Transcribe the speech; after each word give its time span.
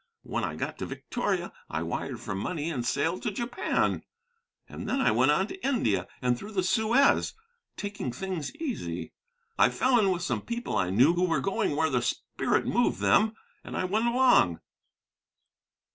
When 0.23 0.43
I 0.43 0.55
got 0.55 0.79
to 0.79 0.87
Victoria 0.87 1.53
I 1.69 1.83
wired 1.83 2.19
for 2.19 2.33
money 2.33 2.71
and 2.71 2.83
sailed 2.83 3.21
to 3.21 3.29
Japan; 3.29 4.01
and 4.67 4.89
then 4.89 4.99
I 4.99 5.11
went 5.11 5.29
on 5.29 5.45
to 5.49 5.63
India 5.63 6.07
and 6.23 6.35
through 6.35 6.53
the 6.53 6.63
Suez, 6.63 7.35
taking 7.77 8.11
things 8.11 8.51
easy. 8.55 9.13
I 9.59 9.69
fell 9.69 9.99
in 9.99 10.09
with 10.09 10.23
some 10.23 10.41
people 10.41 10.75
I 10.75 10.89
knew 10.89 11.13
who 11.13 11.25
were 11.27 11.39
going 11.39 11.75
where 11.75 11.91
the 11.91 12.01
spirit 12.01 12.65
moved 12.65 12.99
them, 12.99 13.35
and 13.63 13.77
I 13.77 13.83
went 13.85 14.07
along. 14.07 14.59